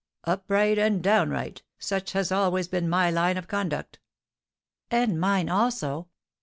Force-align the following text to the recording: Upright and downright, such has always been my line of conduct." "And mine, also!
Upright 0.23 0.79
and 0.79 1.03
downright, 1.03 1.61
such 1.77 2.13
has 2.13 2.31
always 2.31 2.67
been 2.67 2.89
my 2.89 3.11
line 3.11 3.37
of 3.37 3.47
conduct." 3.47 3.99
"And 4.89 5.19
mine, 5.19 5.47
also! 5.47 6.07